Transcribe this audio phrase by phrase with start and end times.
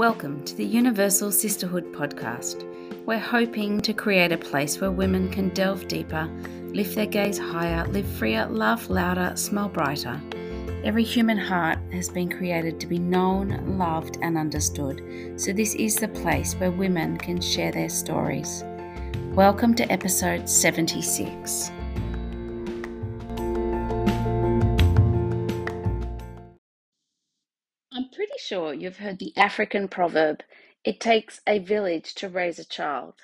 [0.00, 2.64] Welcome to the Universal Sisterhood podcast.
[3.04, 6.26] We're hoping to create a place where women can delve deeper,
[6.72, 10.18] lift their gaze higher, live freer, laugh louder, smile brighter.
[10.84, 15.96] Every human heart has been created to be known, loved, and understood, so this is
[15.96, 18.64] the place where women can share their stories.
[19.34, 21.70] Welcome to episode 76.
[28.50, 30.42] Sure you've heard the African proverb,
[30.84, 33.14] it takes a village to raise a child.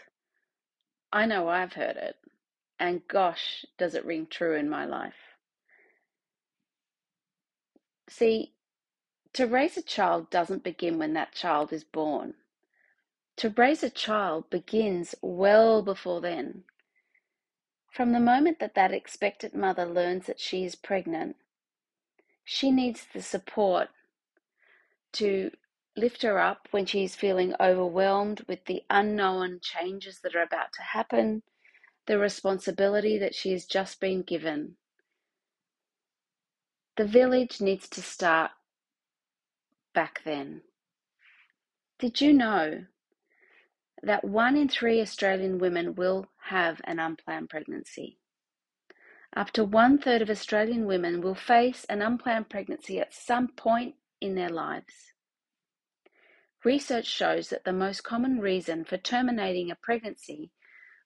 [1.13, 2.15] I know I've heard it,
[2.79, 5.35] and gosh, does it ring true in my life.
[8.09, 8.53] See,
[9.33, 12.35] to raise a child doesn't begin when that child is born.
[13.39, 16.63] To raise a child begins well before then.
[17.91, 21.35] From the moment that that expectant mother learns that she is pregnant,
[22.45, 23.89] she needs the support
[25.15, 25.51] to
[25.97, 30.83] lift her up when she's feeling overwhelmed with the unknown changes that are about to
[30.83, 31.43] happen,
[32.07, 34.77] the responsibility that she has just been given.
[36.97, 38.53] The village needs to start
[39.95, 40.63] back then.
[41.99, 42.85] Did you know
[44.03, 48.19] that one in three Australian women will have an unplanned pregnancy?
[49.35, 53.95] Up to one third of Australian women will face an unplanned pregnancy at some point
[54.21, 55.13] in their lives.
[56.65, 60.51] Research shows that the most common reason for terminating a pregnancy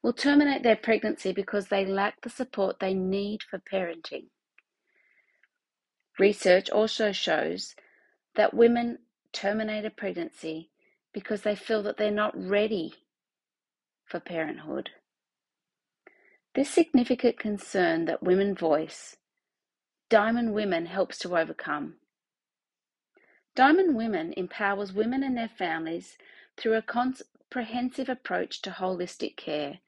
[0.02, 4.26] will terminate their pregnancy because they lack the support they need for parenting.
[6.18, 7.74] Research also shows
[8.36, 8.98] that women
[9.32, 10.70] terminate a pregnancy
[11.12, 12.94] because they feel that they're not ready
[14.04, 14.90] for parenthood.
[16.54, 19.16] This significant concern that women voice,
[20.08, 21.94] Diamond Women helps to overcome.
[23.56, 26.16] Diamond Women empowers women and their families
[26.56, 29.80] through a comprehensive approach to holistic care,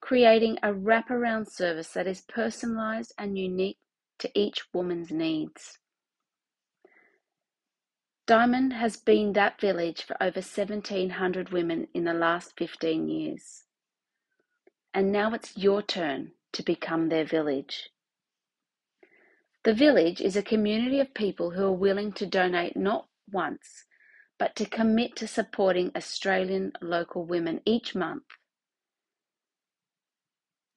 [0.00, 3.78] creating a wraparound service that is personalized and unique
[4.20, 5.78] to each woman's needs.
[8.26, 13.64] Diamond has been that village for over 1,700 women in the last 15 years.
[14.94, 17.90] And now it's your turn to become their village.
[19.64, 23.84] The village is a community of people who are willing to donate not once,
[24.38, 28.24] but to commit to supporting Australian local women each month.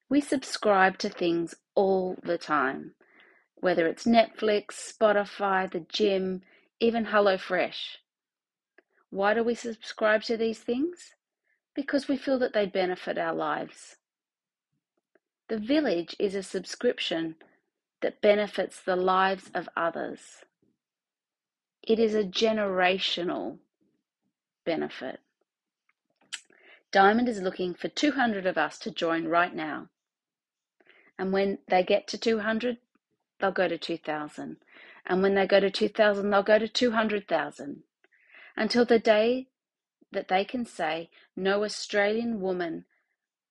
[0.10, 2.96] We subscribe to things all the time,
[3.56, 6.42] whether it's Netflix, Spotify, the gym,
[6.80, 7.98] even HelloFresh.
[9.10, 11.16] Why do we subscribe to these things?
[11.76, 13.98] Because we feel that they benefit our lives.
[15.48, 17.36] The village is a subscription
[18.02, 20.44] that benefits the lives of others.
[21.84, 23.58] It is a generational
[24.66, 25.20] benefit.
[26.92, 29.88] Diamond is looking for 200 of us to join right now.
[31.18, 32.78] And when they get to 200,
[33.40, 34.58] they'll go to 2,000.
[35.06, 37.84] And when they go to 2,000, they'll go to 200,000.
[38.56, 39.48] Until the day
[40.12, 42.86] that they can say, no Australian woman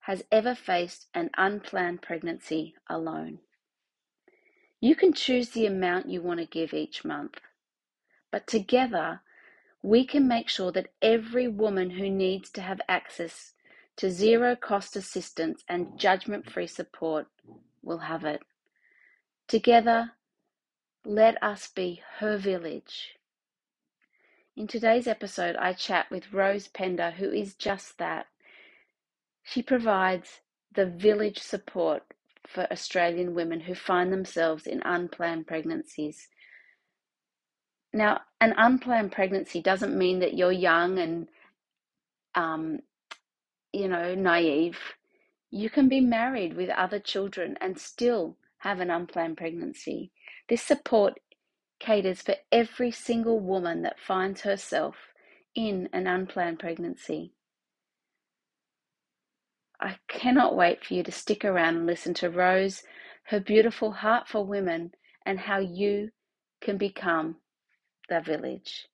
[0.00, 3.38] has ever faced an unplanned pregnancy alone.
[4.80, 7.40] You can choose the amount you want to give each month.
[8.30, 9.20] But together,
[9.82, 13.54] we can make sure that every woman who needs to have access
[13.96, 17.26] to zero cost assistance and judgment free support
[17.82, 18.40] will have it.
[19.48, 20.12] Together,
[21.04, 23.16] let us be her village.
[24.56, 28.26] In today's episode, I chat with Rose Pender, who is just that.
[29.42, 30.40] She provides
[30.74, 32.02] the village support
[32.46, 36.28] for Australian women who find themselves in unplanned pregnancies
[37.92, 41.28] now, an unplanned pregnancy doesn't mean that you're young and,
[42.34, 42.80] um,
[43.72, 44.78] you know, naive.
[45.50, 50.12] You can be married with other children and still have an unplanned pregnancy.
[50.48, 51.18] This support
[51.80, 54.96] caters for every single woman that finds herself
[55.56, 57.32] in an unplanned pregnancy.
[59.80, 62.82] I cannot wait for you to stick around and listen to Rose,
[63.24, 64.92] her beautiful heart for women,
[65.24, 66.10] and how you
[66.60, 67.36] can become
[68.10, 68.86] the village.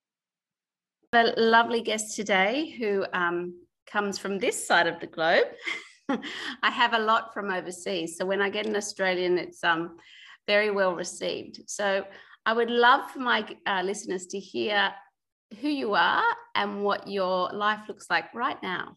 [1.13, 3.55] A lovely guest today who um,
[3.91, 5.47] comes from this side of the globe.
[6.09, 9.97] I have a lot from overseas, so when I get an Australian, it's um,
[10.47, 11.61] very well received.
[11.67, 12.05] So
[12.45, 14.93] I would love for my uh, listeners to hear
[15.59, 16.23] who you are
[16.55, 18.95] and what your life looks like right now.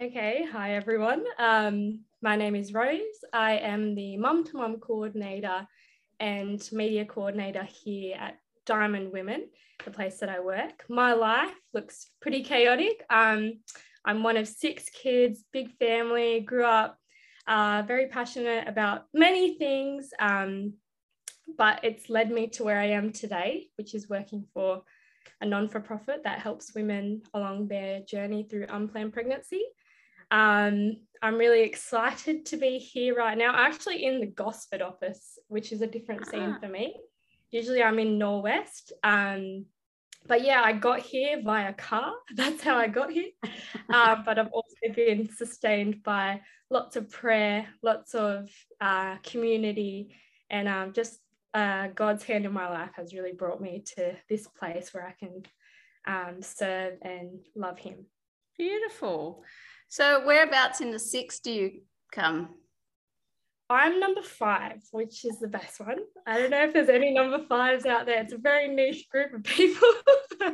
[0.00, 1.24] Okay, hi everyone.
[1.38, 3.00] Um, my name is Rose.
[3.32, 5.66] I am the mum to mum coordinator
[6.20, 9.48] and media coordinator here at Diamond Women,
[9.84, 10.84] the place that I work.
[10.88, 13.04] My life looks pretty chaotic.
[13.10, 13.60] Um,
[14.04, 16.98] I'm one of six kids, big family, grew up
[17.46, 20.74] uh, very passionate about many things, um,
[21.56, 24.82] but it's led me to where I am today, which is working for
[25.40, 29.62] a non for profit that helps women along their journey through unplanned pregnancy.
[30.30, 33.52] Um, I'm really excited to be here right now.
[33.52, 36.58] I'm Actually, in the Gosford office, which is a different scene ah.
[36.60, 36.96] for me.
[37.50, 38.92] Usually, I'm in Norwest.
[39.02, 39.66] Um,
[40.26, 42.12] but yeah, I got here via car.
[42.34, 43.30] That's how I got here.
[43.92, 46.40] um, but I've also been sustained by
[46.70, 48.48] lots of prayer, lots of
[48.80, 50.14] uh, community,
[50.50, 51.18] and um, just
[51.54, 55.14] uh, God's hand in my life has really brought me to this place where I
[55.18, 55.42] can
[56.06, 58.06] um, serve and love Him.
[58.58, 59.42] Beautiful.
[59.96, 61.70] So, whereabouts in the six do you
[62.12, 62.50] come?
[63.70, 66.00] I'm number five, which is the best one.
[66.26, 68.20] I don't know if there's any number fives out there.
[68.20, 69.88] It's a very niche group of people.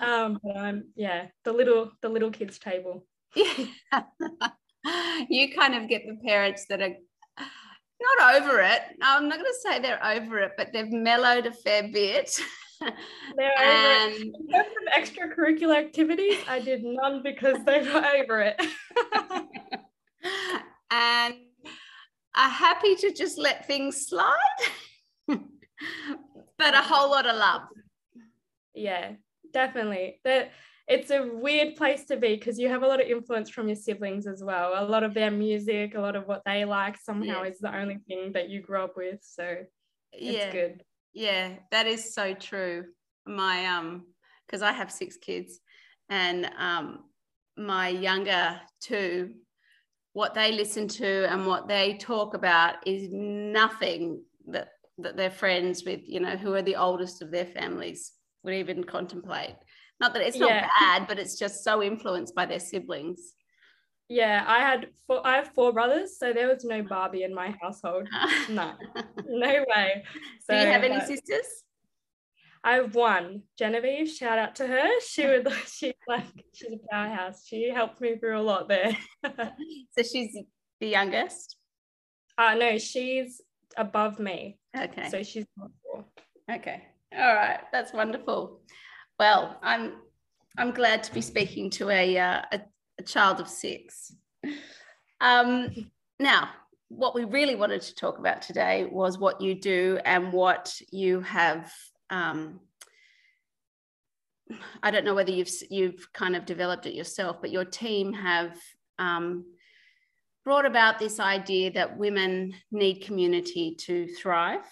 [0.00, 3.04] um, but I'm yeah, the little the little kids table.
[3.34, 3.66] Yeah.
[5.28, 6.96] you kind of get the parents that are
[7.38, 8.80] not over it.
[9.02, 12.30] I'm not going to say they're over it, but they've mellowed a fair bit.
[12.80, 14.12] They're and...
[14.12, 14.22] over it.
[14.22, 18.60] Um, In terms of extracurricular activities, I did none because they were over it.
[20.90, 21.34] and
[22.34, 24.34] are happy to just let things slide,
[25.26, 27.62] but a whole lot of love.
[28.74, 29.12] Yeah,
[29.52, 30.20] definitely.
[30.24, 30.50] That
[30.86, 33.76] it's a weird place to be because you have a lot of influence from your
[33.76, 34.72] siblings as well.
[34.76, 37.98] A lot of their music, a lot of what they like somehow is the only
[38.06, 39.18] thing that you grew up with.
[39.22, 39.56] So
[40.12, 40.52] it's yeah.
[40.52, 40.84] good.
[41.16, 42.84] Yeah, that is so true.
[43.26, 44.04] My um,
[44.46, 45.60] because I have six kids,
[46.10, 47.04] and um,
[47.56, 49.32] my younger two
[50.12, 55.84] what they listen to and what they talk about is nothing that that their friends
[55.84, 59.56] with you know who are the oldest of their families would even contemplate
[60.00, 60.68] not that it's not yeah.
[60.80, 63.34] bad but it's just so influenced by their siblings
[64.08, 67.54] yeah i had four i have four brothers so there was no barbie in my
[67.60, 68.08] household
[68.48, 68.72] no
[69.26, 70.04] no way
[70.40, 71.64] so do you have any sisters
[72.66, 74.10] I have one, Genevieve.
[74.10, 74.88] Shout out to her.
[75.00, 77.46] She would she's like she's a powerhouse.
[77.46, 78.96] She helped me through a lot there.
[79.24, 80.36] so she's
[80.80, 81.56] the youngest.
[82.36, 83.40] Uh no, she's
[83.76, 84.58] above me.
[84.76, 85.08] Okay.
[85.10, 85.46] So she's
[86.50, 86.82] Okay.
[87.16, 87.60] All right.
[87.70, 88.60] That's wonderful.
[89.20, 89.98] Well, I'm
[90.58, 92.60] I'm glad to be speaking to a uh, a,
[92.98, 94.14] a child of six.
[95.20, 96.50] Um, now,
[96.88, 101.20] what we really wanted to talk about today was what you do and what you
[101.20, 101.72] have
[102.10, 102.60] um,
[104.82, 108.56] I don't know whether you've you've kind of developed it yourself, but your team have
[108.98, 109.44] um,
[110.44, 114.64] brought about this idea that women need community to thrive,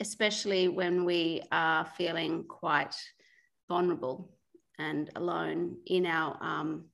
[0.00, 2.94] especially when we are feeling quite
[3.68, 4.32] vulnerable
[4.78, 6.86] and alone in our um,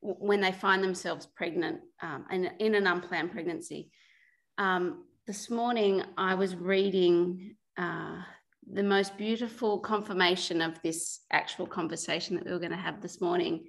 [0.00, 3.90] when they find themselves pregnant um, and in an unplanned pregnancy.
[4.58, 8.22] Um, this morning, I was reading uh,
[8.72, 13.20] the most beautiful confirmation of this actual conversation that we were going to have this
[13.20, 13.66] morning.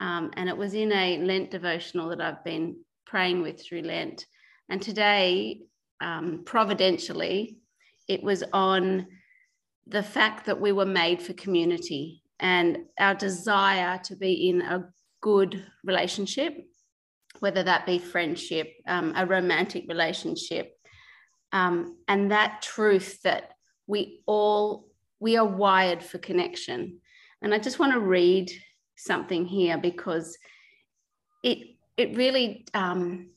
[0.00, 2.76] Um, and it was in a Lent devotional that I've been
[3.06, 4.26] praying with through Lent.
[4.68, 5.60] And today,
[6.00, 7.58] um, providentially,
[8.08, 9.06] it was on
[9.86, 14.88] the fact that we were made for community and our desire to be in a
[15.24, 16.54] good relationship,
[17.38, 20.76] whether that be friendship, um, a romantic relationship,
[21.50, 23.52] um, and that truth that
[23.86, 24.86] we all
[25.20, 27.00] we are wired for connection.
[27.40, 28.50] And i just want to read
[28.96, 30.36] something here because
[31.42, 31.58] it
[31.96, 33.30] it really um,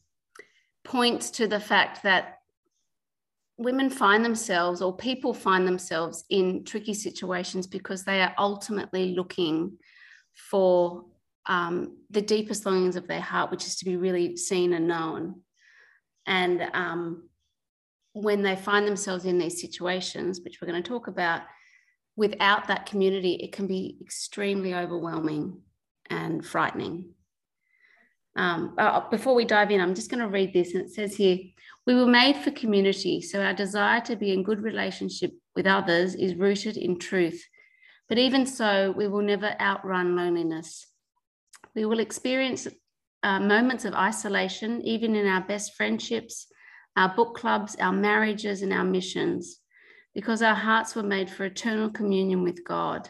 [0.84, 2.39] points to the fact that
[3.58, 9.77] women find themselves or people find themselves in tricky situations because they are ultimately looking
[10.50, 11.06] for
[11.48, 15.42] um, the deepest longings of their heart, which is to be really seen and known.
[16.25, 17.30] And um,
[18.13, 21.42] when they find themselves in these situations, which we're going to talk about,
[22.16, 25.62] without that community, it can be extremely overwhelming
[26.10, 27.13] and frightening.
[28.36, 31.16] Um, uh, before we dive in, I'm just going to read this, and it says
[31.16, 31.38] here
[31.86, 36.13] We were made for community, so our desire to be in good relationship with others
[36.13, 37.44] is rooted in truth.
[38.10, 40.86] But even so, we will never outrun loneliness.
[41.77, 42.67] We will experience
[43.22, 46.48] uh, moments of isolation, even in our best friendships
[46.96, 49.60] our book clubs, our marriages, and our missions,
[50.15, 53.07] because our hearts were made for eternal communion with God.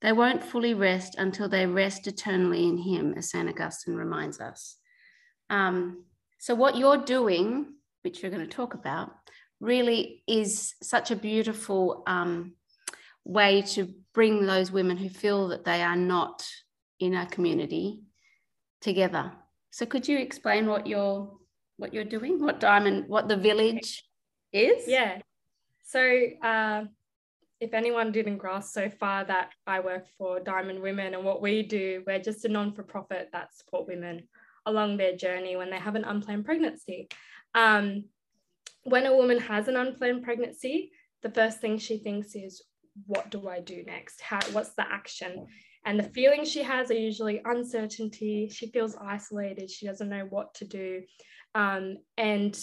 [0.00, 3.48] They won't fully rest until they rest eternally in Him, as St.
[3.48, 4.76] Augustine reminds us.
[5.50, 6.04] Um,
[6.38, 9.10] so, what you're doing, which you're going to talk about,
[9.58, 12.52] really is such a beautiful um,
[13.24, 16.46] way to bring those women who feel that they are not
[17.00, 18.03] in our community
[18.84, 19.32] together.
[19.70, 21.32] So could you explain what you're
[21.76, 24.04] what you're doing, what Diamond, what the village
[24.52, 24.86] is?
[24.86, 25.20] Yeah.
[25.82, 26.00] So
[26.40, 26.84] uh,
[27.60, 31.64] if anyone didn't grasp so far that I work for Diamond Women and what we
[31.64, 34.28] do, we're just a non-for-profit that support women
[34.66, 37.08] along their journey when they have an unplanned pregnancy.
[37.54, 38.04] Um,
[38.84, 40.92] when a woman has an unplanned pregnancy,
[41.24, 42.62] the first thing she thinks is,
[43.06, 44.20] what do I do next?
[44.20, 45.46] How, what's the action?
[45.84, 48.48] And the feelings she has are usually uncertainty.
[48.52, 49.70] She feels isolated.
[49.70, 51.02] She doesn't know what to do.
[51.54, 52.58] Um, and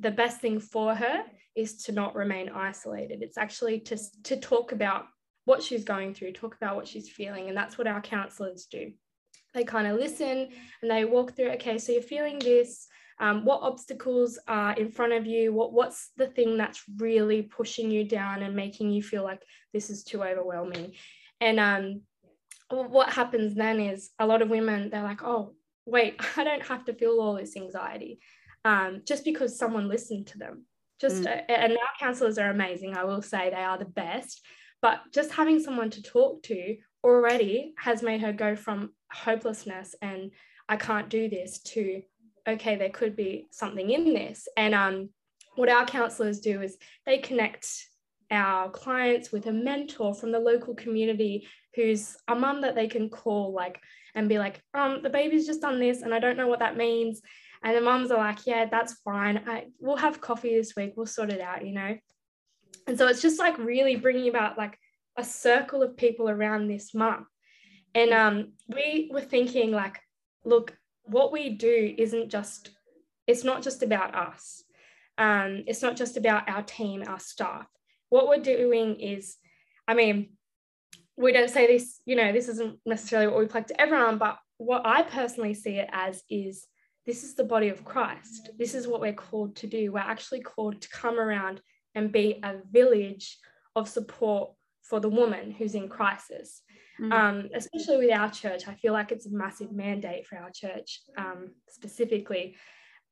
[0.00, 3.22] the best thing for her is to not remain isolated.
[3.22, 5.06] It's actually to, to talk about
[5.44, 7.48] what she's going through, talk about what she's feeling.
[7.48, 8.92] And that's what our counselors do.
[9.54, 10.48] They kind of listen
[10.82, 12.86] and they walk through, okay, so you're feeling this.
[13.18, 15.52] Um, what obstacles are in front of you?
[15.52, 19.40] What, what's the thing that's really pushing you down and making you feel like
[19.72, 20.92] this is too overwhelming?
[21.40, 22.02] And um,
[22.70, 25.54] what happens then is a lot of women, they're like, oh,
[25.84, 28.20] wait, I don't have to feel all this anxiety
[28.64, 30.64] um, just because someone listened to them.
[31.00, 31.42] Just mm.
[31.48, 32.96] and our counselors are amazing.
[32.96, 34.40] I will say they are the best.
[34.82, 40.32] But just having someone to talk to already has made her go from hopelessness and
[40.68, 42.02] I can't do this to
[42.48, 44.46] okay, there could be something in this.
[44.56, 45.08] And um,
[45.56, 47.68] what our counselors do is they connect
[48.30, 53.08] our clients with a mentor from the local community who's a mum that they can
[53.08, 53.80] call like
[54.14, 56.76] and be like um the baby's just done this and i don't know what that
[56.76, 57.20] means.
[57.62, 59.42] And the mums are like yeah that's fine.
[59.46, 60.92] I, we'll have coffee this week.
[60.96, 61.96] We'll sort it out you know?
[62.86, 64.78] And so it's just like really bringing about like
[65.16, 67.26] a circle of people around this mum.
[67.94, 70.00] And um we were thinking like
[70.44, 72.70] look what we do isn't just
[73.26, 74.62] it's not just about us.
[75.18, 77.66] Um, it's not just about our team our staff
[78.08, 79.36] what we're doing is
[79.88, 80.28] i mean
[81.16, 84.38] we don't say this, you know, this isn't necessarily what we plug to everyone, but
[84.58, 86.66] what I personally see it as is
[87.06, 88.50] this is the body of Christ.
[88.58, 89.92] This is what we're called to do.
[89.92, 91.60] We're actually called to come around
[91.94, 93.38] and be a village
[93.74, 94.50] of support
[94.82, 96.62] for the woman who's in crisis.
[97.00, 97.12] Mm.
[97.12, 101.00] Um, especially with our church, I feel like it's a massive mandate for our church
[101.16, 102.56] um, specifically.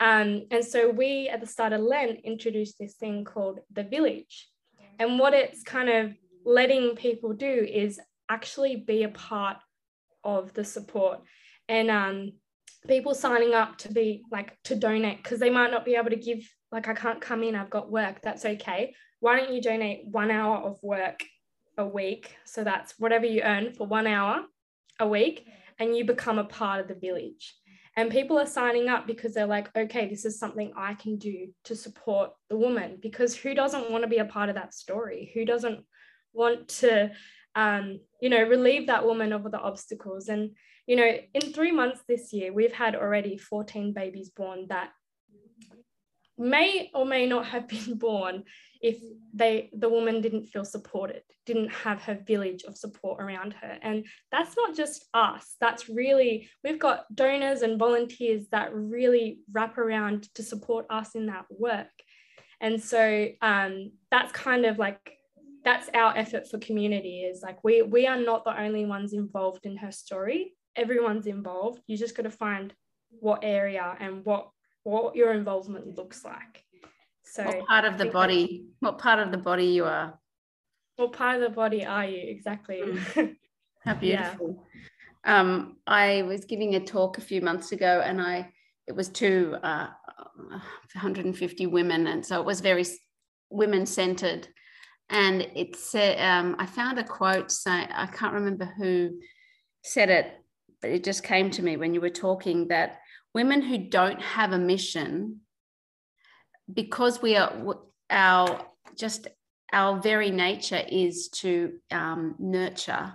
[0.00, 4.48] Um, and so we at the start of Lent introduced this thing called the village.
[4.98, 6.12] And what it's kind of
[6.44, 9.58] letting people do is actually be a part
[10.22, 11.20] of the support.
[11.68, 12.32] And um,
[12.86, 16.16] people signing up to be like to donate because they might not be able to
[16.16, 16.38] give
[16.70, 18.94] like i can't come in i've got work that's okay.
[19.20, 21.24] Why don't you donate one hour of work
[21.78, 22.36] a week?
[22.44, 24.42] So that's whatever you earn for one hour
[25.00, 25.46] a week
[25.78, 27.54] and you become a part of the village
[27.96, 31.48] and people are signing up because they're like okay this is something i can do
[31.64, 32.98] to support the woman.
[33.00, 35.30] Because who doesn't want to be a part of that story?
[35.34, 35.84] Who doesn't
[36.32, 37.10] want to
[37.54, 40.28] um, you know relieve that woman of the obstacles?
[40.28, 40.50] And
[40.86, 44.90] you know in three months this year we've had already 14 babies born that
[46.36, 48.44] may or may not have been born
[48.80, 48.98] if
[49.32, 53.78] they the woman didn't feel supported didn't have her village of support around her.
[53.82, 55.56] And that's not just us.
[55.60, 61.26] That's really we've got donors and volunteers that really wrap around to support us in
[61.26, 61.92] that work.
[62.60, 64.98] And so um, that's kind of like
[65.64, 69.66] that's our effort for community is like we we are not the only ones involved
[69.66, 70.54] in her story.
[70.76, 71.80] Everyone's involved.
[71.86, 72.72] You just got to find
[73.20, 74.50] what area and what
[74.84, 76.64] what your involvement looks like.
[77.24, 80.18] So what part of the body what part of the body you are?
[80.96, 82.22] What part of the body are you?
[82.28, 82.80] Exactly.
[82.82, 83.36] Mm.
[83.84, 84.64] how beautiful.
[85.26, 85.40] Yeah.
[85.40, 88.50] um i was giving a talk a few months ago and i
[88.86, 89.88] it was to uh,
[90.92, 92.84] 150 women and so it was very
[93.50, 94.48] women centered
[95.10, 99.10] and it said um, i found a quote saying i can't remember who
[99.82, 100.32] said it
[100.80, 102.98] but it just came to me when you were talking that
[103.34, 105.40] women who don't have a mission
[106.72, 107.52] because we are
[108.10, 109.28] our just
[109.72, 113.12] our very nature is to um, nurture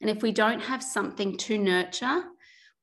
[0.00, 2.24] and if we don't have something to nurture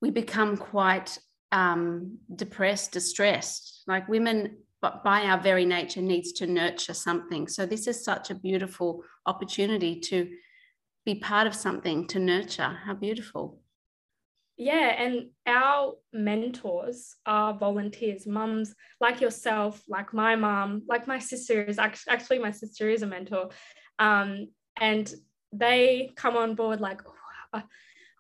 [0.02, 1.18] we become quite
[1.52, 7.48] um, depressed distressed like women but by our very nature needs to nurture something.
[7.48, 10.30] So this is such a beautiful opportunity to
[11.06, 12.78] be part of something to nurture.
[12.86, 13.60] How beautiful.
[14.62, 21.64] Yeah, and our mentors are volunteers, mums like yourself, like my mom, like my sister
[21.64, 23.52] is actually, actually my sister is a mentor.
[24.00, 25.10] Um, and
[25.54, 27.00] they come on board like,
[27.54, 27.62] oh,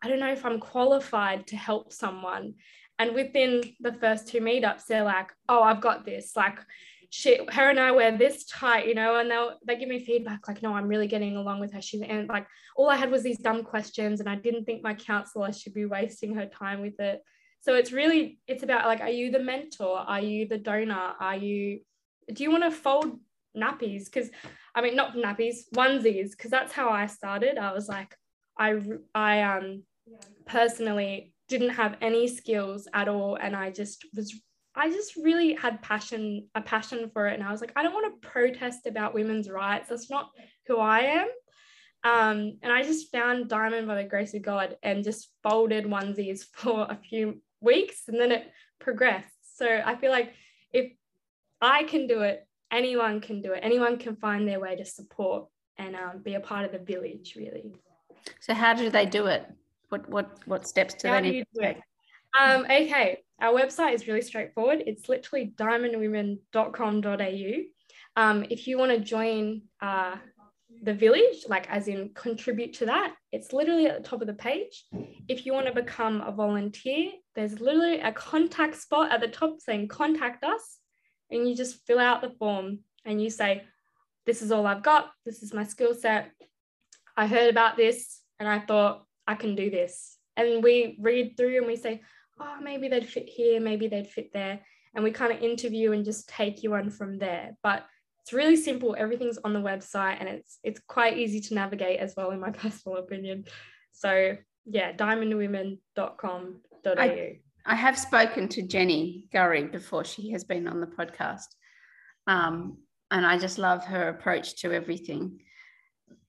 [0.01, 2.53] I don't know if I'm qualified to help someone.
[2.97, 6.37] And within the first two meetups, they're like, oh, I've got this.
[6.37, 6.59] Like,
[7.11, 10.47] she, her and I wear this tight, you know, and they'll they give me feedback
[10.47, 11.81] like, no, I'm really getting along with her.
[11.81, 14.93] She's and like all I had was these dumb questions, and I didn't think my
[14.93, 17.21] counselor should be wasting her time with it.
[17.61, 19.97] So it's really it's about like, are you the mentor?
[19.97, 21.13] Are you the donor?
[21.19, 21.81] Are you
[22.31, 23.19] do you want to fold
[23.57, 24.05] nappies?
[24.05, 24.29] Because
[24.75, 27.57] I mean, not nappies, onesies, because that's how I started.
[27.57, 28.15] I was like,
[28.57, 28.79] I
[29.15, 29.83] I um
[30.45, 34.39] personally didn't have any skills at all, and I just was
[34.79, 37.33] I just really had passion, a passion for it.
[37.33, 39.89] And I was like, I don't want to protest about women's rights.
[39.89, 40.29] That's not
[40.67, 41.27] who I am.
[42.05, 46.45] Um, and I just found Diamond by the grace of God and just folded onesies
[46.53, 49.57] for a few weeks and then it progressed.
[49.57, 50.31] So I feel like
[50.71, 50.93] if
[51.59, 53.59] I can do it, anyone can do it.
[53.61, 57.33] Anyone can find their way to support and um, be a part of the village,
[57.35, 57.73] really.
[58.39, 59.45] So how do they do it?
[59.89, 61.77] What what what steps do how they need to take?
[62.37, 64.83] Um, okay, our website is really straightforward.
[64.85, 68.21] It's literally diamondwomen.com.au.
[68.21, 70.15] Um, if you want to join uh,
[70.83, 74.33] the village, like as in contribute to that, it's literally at the top of the
[74.33, 74.85] page.
[75.27, 79.59] If you want to become a volunteer, there's literally a contact spot at the top
[79.59, 80.79] saying contact us,
[81.31, 83.63] and you just fill out the form and you say,
[84.25, 86.31] This is all I've got, this is my skill set.
[87.15, 90.17] I heard about this and I thought I can do this.
[90.37, 92.01] And we read through and we say,
[92.39, 94.59] oh, maybe they'd fit here, maybe they'd fit there.
[94.95, 97.55] And we kind of interview and just take you on from there.
[97.61, 97.85] But
[98.21, 98.95] it's really simple.
[98.97, 102.51] Everything's on the website and it's it's quite easy to navigate as well, in my
[102.51, 103.45] personal opinion.
[103.91, 106.93] So yeah, diamondwomen.com.au.
[106.97, 110.05] I, I have spoken to Jenny Gurry before.
[110.05, 111.47] She has been on the podcast.
[112.27, 112.77] Um,
[113.11, 115.39] and I just love her approach to everything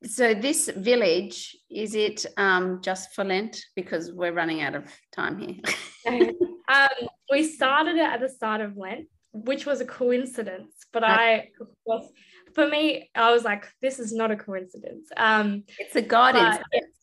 [0.02, 3.62] so this village is it um, just for lent?
[3.76, 6.32] Because we're running out of time here.
[6.70, 11.48] Um, we started it at the start of lent which was a coincidence but i
[11.84, 12.10] was
[12.54, 15.08] for me i was like this is not a coincidence.
[15.16, 16.66] Um, it's a god incident.
[16.72, 16.98] it's,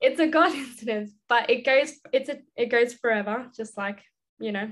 [0.00, 4.02] it's a god incident but it goes it's a it goes forever just like
[4.38, 4.70] you know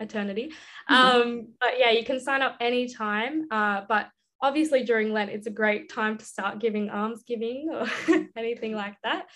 [0.00, 0.52] eternity.
[0.90, 0.94] Mm-hmm.
[0.94, 4.08] um but yeah you can sign up anytime uh but
[4.44, 7.86] obviously during Lent, it's a great time to start giving almsgiving or
[8.36, 9.26] anything like that.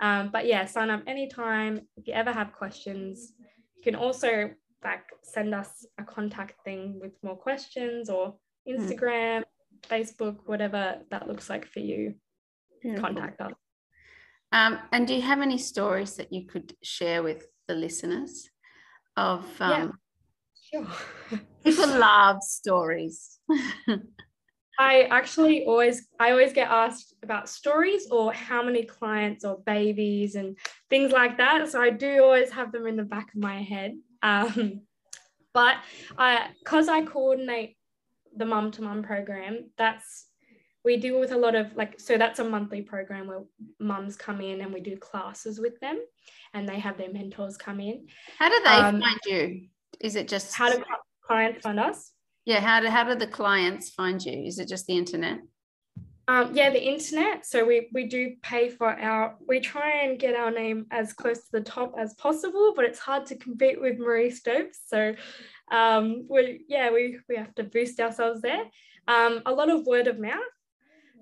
[0.00, 1.82] Um, but yeah, sign up anytime.
[1.96, 3.34] If you ever have questions,
[3.76, 4.50] you can also
[4.82, 8.34] like send us a contact thing with more questions or
[8.66, 8.72] hmm.
[8.72, 9.44] Instagram, mm.
[9.88, 12.14] Facebook, whatever that looks like for you.
[12.82, 13.04] Beautiful.
[13.04, 13.52] Contact us.
[14.52, 18.48] Um, and do you have any stories that you could share with the listeners
[19.16, 19.98] of um,
[20.72, 20.84] yeah.
[20.84, 21.40] Sure.
[21.64, 23.38] people love stories.
[24.78, 30.34] I actually always I always get asked about stories or how many clients or babies
[30.34, 30.56] and
[30.90, 31.68] things like that.
[31.70, 33.96] So I do always have them in the back of my head.
[34.22, 34.82] Um,
[35.52, 35.76] but
[36.18, 37.76] I because I coordinate
[38.36, 40.26] the mum to mum program, that's
[40.84, 43.44] we deal with a lot of like so that's a monthly program where
[43.78, 45.98] mums come in and we do classes with them
[46.52, 48.06] and they have their mentors come in.
[48.38, 49.68] How do they um, find you?
[50.00, 50.82] Is it just how do
[51.26, 52.13] clients find us?
[52.44, 54.44] Yeah, how do how do the clients find you?
[54.44, 55.38] Is it just the internet?
[56.26, 57.44] Um, yeah, the internet.
[57.46, 59.36] So we we do pay for our.
[59.46, 62.98] We try and get our name as close to the top as possible, but it's
[62.98, 64.80] hard to compete with Marie Stopes.
[64.86, 65.14] So,
[65.70, 68.64] um, we yeah we we have to boost ourselves there.
[69.08, 70.40] Um, a lot of word of mouth.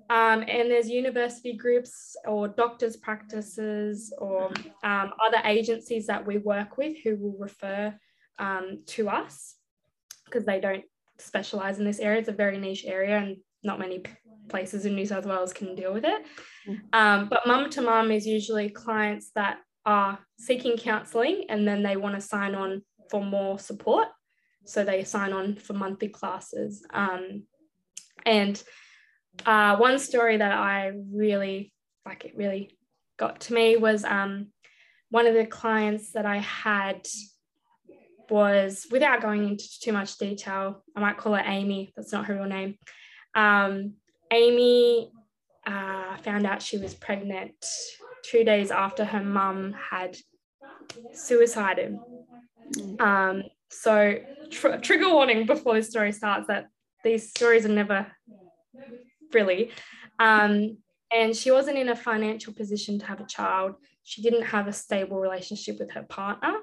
[0.09, 4.47] Um, and there's university groups or doctors' practices or
[4.83, 7.95] um, other agencies that we work with who will refer
[8.37, 9.55] um, to us
[10.25, 10.83] because they don't
[11.17, 12.19] specialize in this area.
[12.19, 14.03] It's a very niche area and not many
[14.49, 16.21] places in New South Wales can deal with it.
[16.67, 16.79] Mm.
[16.93, 21.97] Um, but mum to mum is usually clients that are seeking counselling and then they
[21.97, 24.07] want to sign on for more support.
[24.65, 26.85] So they sign on for monthly classes.
[26.89, 27.43] Um,
[28.25, 28.61] and
[29.45, 31.73] uh, one story that I really
[32.05, 32.77] like, it really
[33.17, 34.47] got to me was um,
[35.09, 37.05] one of the clients that I had
[38.29, 41.93] was without going into too much detail, I might call her Amy.
[41.95, 42.77] That's not her real name.
[43.35, 43.93] Um,
[44.31, 45.11] Amy
[45.65, 47.53] uh, found out she was pregnant
[48.23, 50.17] two days after her mum had
[51.13, 51.97] suicided.
[52.99, 56.67] Um, so, tr- trigger warning before this story starts that
[57.03, 58.07] these stories are never
[59.33, 59.71] really.
[60.19, 60.77] Um,
[61.11, 63.75] and she wasn't in a financial position to have a child.
[64.03, 66.53] She didn't have a stable relationship with her partner.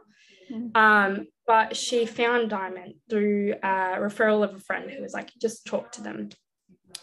[0.51, 0.77] Mm.
[0.77, 5.67] Um, but she found Diamond through a referral of a friend who was like, just
[5.67, 6.31] talk to them.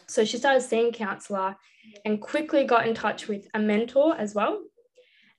[0.08, 1.56] So she started seeing counselor
[2.06, 4.62] and quickly got in touch with a mentor as well.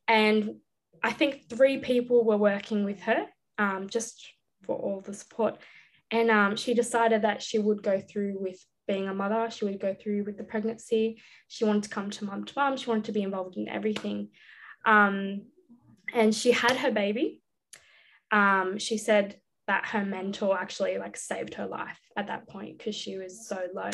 [0.07, 0.57] And
[1.03, 3.27] I think three people were working with her
[3.59, 4.27] um, just
[4.65, 5.59] for all the support.
[6.11, 9.51] And um, she decided that she would go through with being a mother.
[9.51, 11.21] She would go through with the pregnancy.
[11.49, 12.77] She wanted to come to mum to mum.
[12.77, 14.31] She wanted to be involved in everything.
[14.87, 15.43] Um,
[16.15, 17.43] and she had her baby.
[18.31, 22.95] Um, she said that her mentor actually like saved her life at that point because
[22.95, 23.91] she was so low.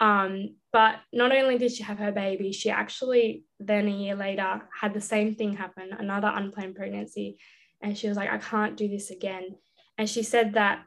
[0.00, 4.62] Um, but not only did she have her baby, she actually then a year later
[4.78, 7.38] had the same thing happen, another unplanned pregnancy.
[7.80, 9.56] And she was like, I can't do this again.
[9.96, 10.84] And she said that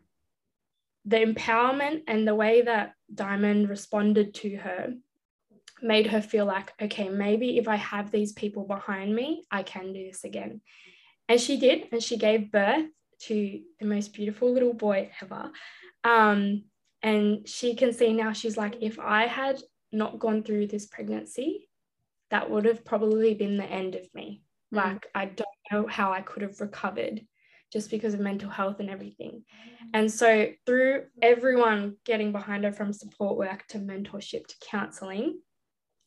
[1.06, 4.94] the empowerment and the way that Diamond responded to her
[5.82, 9.94] made her feel like, okay, maybe if I have these people behind me, I can
[9.94, 10.62] do this again.
[11.30, 12.86] And she did, and she gave birth
[13.24, 15.52] to the most beautiful little boy ever.
[16.04, 16.64] Um,
[17.02, 19.62] and she can see now, she's like, if I had
[19.92, 21.70] not gone through this pregnancy,
[22.30, 24.42] that would have probably been the end of me.
[24.74, 24.78] Mm.
[24.78, 27.22] Like, I don't know how I could have recovered
[27.72, 29.44] just because of mental health and everything.
[29.94, 35.40] And so, through everyone getting behind her from support work to mentorship to counseling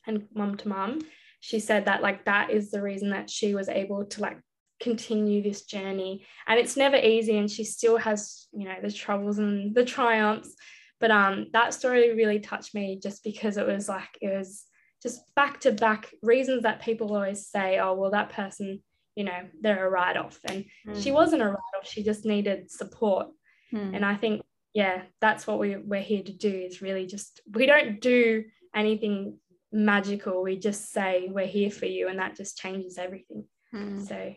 [0.07, 1.01] and mum to mum,
[1.41, 4.39] she said that, like, that is the reason that she was able to, like,
[4.81, 6.27] continue this journey.
[6.47, 10.55] And it's never easy, and she still has, you know, the troubles and the triumphs.
[10.99, 14.65] But um, that story really touched me just because it was like, it was
[15.03, 18.83] just back to back reasons that people always say, oh, well, that person
[19.17, 21.03] you know they're a write-off and mm.
[21.03, 23.27] she wasn't a write-off she just needed support
[23.73, 23.95] mm.
[23.95, 27.67] and i think yeah that's what we, we're here to do is really just we
[27.67, 29.37] don't do anything
[29.73, 34.07] magical we just say we're here for you and that just changes everything mm.
[34.07, 34.35] so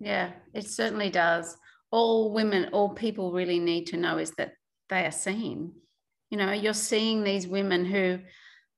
[0.00, 1.56] yeah it certainly does
[1.92, 4.52] all women all people really need to know is that
[4.88, 5.72] they are seen
[6.30, 8.18] you know you're seeing these women who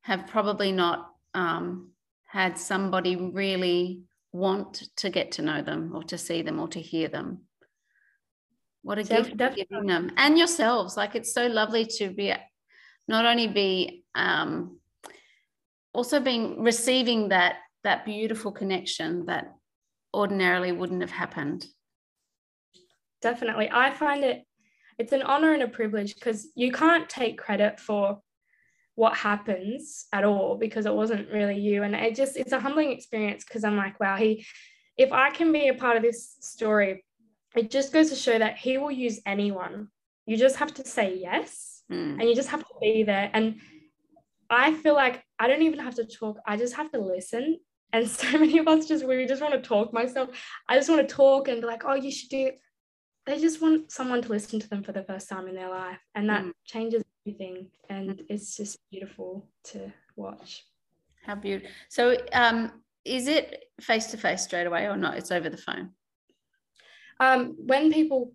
[0.02, 1.90] have probably not um,
[2.26, 6.80] had somebody really want to get to know them or to see them or to
[6.80, 7.42] hear them.
[8.82, 9.66] What a gift definitely.
[9.70, 10.96] giving them and yourselves.
[10.96, 12.34] Like it's so lovely to be
[13.06, 14.78] not only be um,
[15.92, 19.54] also being receiving that that beautiful connection that
[20.14, 21.66] ordinarily wouldn't have happened.
[23.20, 23.70] Definitely.
[23.72, 24.44] I find it
[24.98, 28.20] it's an honor and a privilege because you can't take credit for
[28.94, 32.92] what happens at all because it wasn't really you and it just it's a humbling
[32.92, 34.44] experience because i'm like wow he
[34.98, 37.04] if i can be a part of this story
[37.56, 39.88] it just goes to show that he will use anyone
[40.26, 42.20] you just have to say yes mm.
[42.20, 43.56] and you just have to be there and
[44.50, 47.58] i feel like i don't even have to talk i just have to listen
[47.92, 50.30] and so many of us just we just want to talk myself
[50.68, 52.58] i just want to talk and be like oh you should do it.
[53.26, 55.98] they just want someone to listen to them for the first time in their life
[56.14, 56.52] and that mm.
[56.64, 60.64] changes everything and it's just beautiful to watch
[61.24, 62.72] how beautiful so um
[63.04, 65.90] is it face to face straight away or not it's over the phone
[67.20, 68.32] um when people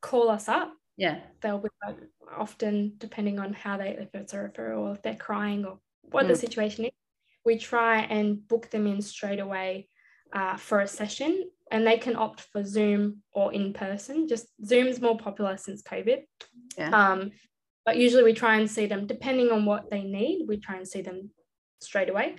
[0.00, 1.96] call us up yeah they'll be like,
[2.36, 6.24] often depending on how they if it's a referral or if they're crying or what
[6.24, 6.28] mm.
[6.28, 6.90] the situation is
[7.44, 9.88] we try and book them in straight away
[10.32, 15.00] uh, for a session and they can opt for zoom or in person just zoom's
[15.00, 16.22] more popular since covid
[16.76, 16.90] yeah.
[16.90, 17.30] um,
[17.86, 20.88] but usually we try and see them depending on what they need we try and
[20.88, 21.30] see them
[21.80, 22.36] straight away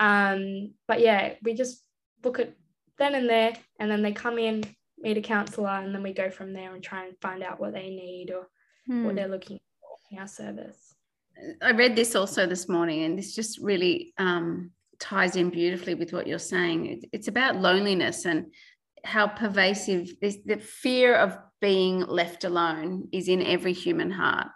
[0.00, 1.82] um, but yeah we just
[2.22, 2.56] book it
[2.98, 4.62] then and there and then they come in
[4.98, 7.72] meet a counselor and then we go from there and try and find out what
[7.72, 8.46] they need or
[8.86, 9.04] hmm.
[9.04, 10.81] what they're looking for in our service
[11.62, 16.12] i read this also this morning and this just really um, ties in beautifully with
[16.12, 18.46] what you're saying it's about loneliness and
[19.04, 24.48] how pervasive this, the fear of being left alone is in every human heart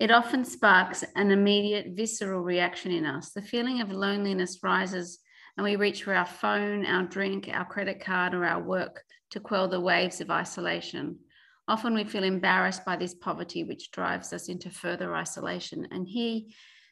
[0.00, 3.30] it often sparks an immediate visceral reaction in us.
[3.30, 5.20] The feeling of loneliness rises,
[5.56, 9.40] and we reach for our phone, our drink, our credit card, or our work to
[9.40, 11.18] quell the waves of isolation.
[11.66, 15.88] Often we feel embarrassed by this poverty, which drives us into further isolation.
[15.90, 16.42] And here,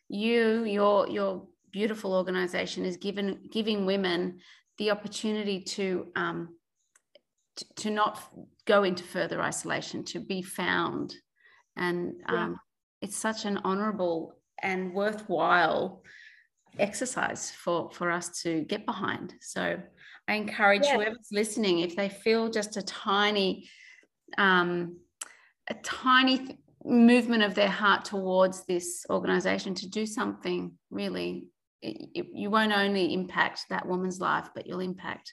[0.08, 4.40] you, your, your beautiful organization is given, giving women
[4.78, 6.56] the opportunity to, um,
[7.56, 8.22] to, to not
[8.66, 11.14] go into further isolation, to be found
[11.76, 12.58] and um,
[13.00, 16.02] it's such an honorable and worthwhile
[16.78, 19.78] exercise for for us to get behind so
[20.28, 20.94] i encourage yeah.
[20.94, 23.68] whoever's listening if they feel just a tiny
[24.38, 24.96] um
[25.68, 31.44] a tiny th- movement of their heart towards this organization to do something really
[31.80, 35.32] it, it, you won't only impact that woman's life but you'll impact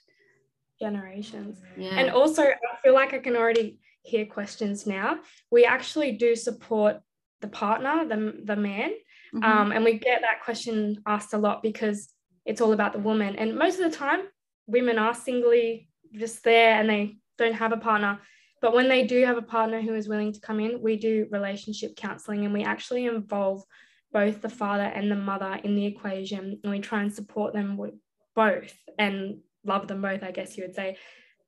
[0.80, 1.90] generations yeah.
[1.90, 5.18] and also i feel like i can already hear questions now
[5.50, 7.00] we actually do support
[7.40, 8.90] the partner, the, the man.
[9.34, 9.44] Mm-hmm.
[9.44, 12.08] Um, and we get that question asked a lot because
[12.44, 13.36] it's all about the woman.
[13.36, 14.20] And most of the time,
[14.66, 18.20] women are singly just there and they don't have a partner.
[18.60, 21.26] But when they do have a partner who is willing to come in, we do
[21.30, 23.62] relationship counseling and we actually involve
[24.12, 27.76] both the father and the mother in the equation and we try and support them
[27.76, 27.94] with
[28.34, 30.96] both and love them both, I guess you would say.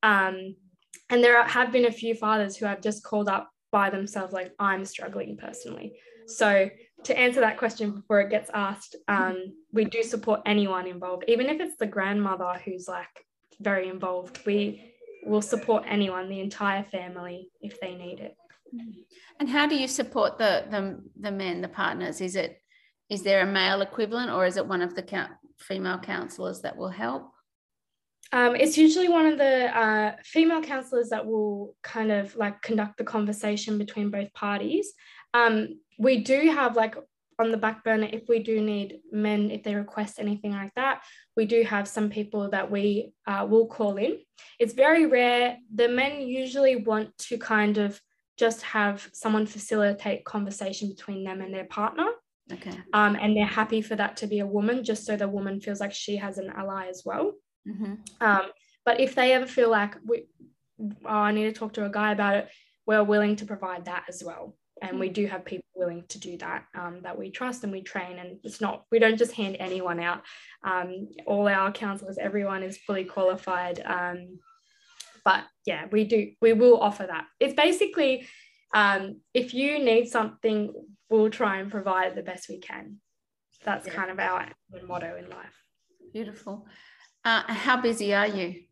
[0.03, 0.57] Um,
[1.11, 4.53] and there have been a few fathers who have just called up by themselves, like,
[4.59, 5.95] I'm struggling personally.
[6.27, 6.71] So,
[7.05, 11.47] to answer that question before it gets asked, um, we do support anyone involved, even
[11.47, 13.27] if it's the grandmother who's like
[13.61, 14.39] very involved.
[14.47, 14.92] We
[15.25, 18.37] will support anyone, the entire family, if they need it.
[19.39, 22.21] And how do you support the the, the men, the partners?
[22.21, 22.61] Is it
[23.09, 26.77] is there a male equivalent, or is it one of the count, female counselors that
[26.77, 27.31] will help?
[28.33, 32.97] Um, it's usually one of the uh, female counselors that will kind of like conduct
[32.97, 34.93] the conversation between both parties.
[35.35, 36.95] Um, we do have like
[37.43, 41.03] on the back burner if we do need men if they request anything like that.
[41.37, 44.19] We do have some people that we uh, will call in.
[44.59, 45.59] It's very rare.
[45.75, 48.01] The men usually want to kind of
[48.39, 52.07] just have someone facilitate conversation between them and their partner.
[52.53, 52.77] Okay.
[52.93, 55.81] Um, and they're happy for that to be a woman just so the woman feels
[55.81, 57.33] like she has an ally as well.
[57.69, 57.95] Mm-hmm.
[58.21, 58.51] um,
[58.85, 60.25] but if they ever feel like we,
[61.05, 62.49] oh, i need to talk to a guy about it
[62.87, 66.37] we're willing to provide that as well and we do have people willing to do
[66.39, 69.57] that um, that we trust and we train and it's not we don't just hand
[69.59, 70.23] anyone out.
[70.65, 74.39] Um, all our counselors everyone is fully qualified um,
[75.25, 77.27] but yeah we do we will offer that.
[77.41, 78.27] It's basically
[78.75, 80.75] um, if you need something
[81.09, 82.97] we'll try and provide the best we can.
[83.65, 83.95] That's yeah.
[83.95, 84.49] kind of our
[84.87, 85.55] motto in life.
[86.13, 86.67] Beautiful.
[87.25, 88.63] Uh, how busy are you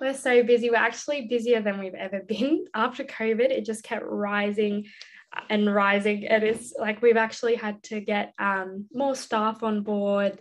[0.00, 0.70] we're so busy.
[0.70, 2.66] We're actually busier than we've ever been.
[2.74, 4.86] After COVID, it just kept rising
[5.50, 6.26] and rising.
[6.26, 10.40] And it's like we've actually had to get um, more staff on board,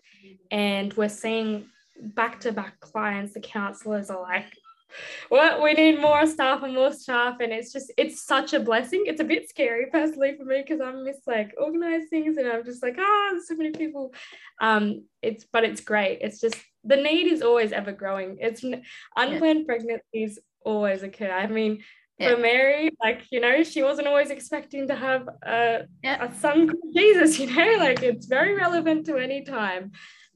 [0.52, 1.66] and we're seeing
[2.00, 3.34] back to back clients.
[3.34, 4.46] The counselors are like,
[5.30, 7.38] well, we need more staff and more staff.
[7.40, 9.04] And it's just, it's such a blessing.
[9.06, 12.64] It's a bit scary personally for me because I'm miss like organize things and I'm
[12.64, 14.14] just like, ah, oh, so many people.
[14.62, 16.20] Um, it's, but it's great.
[16.22, 18.38] It's just the need is always ever growing.
[18.40, 18.64] It's
[19.16, 19.66] unplanned yeah.
[19.66, 21.32] pregnancies always occur.
[21.32, 21.84] I mean,
[22.20, 22.36] yeah.
[22.36, 26.26] for Mary, like you know, she wasn't always expecting to have a, yeah.
[26.26, 27.40] a son Jesus.
[27.44, 29.92] You know, like it's very relevant to any time.